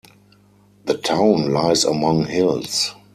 [0.85, 2.95] The town lies among hills.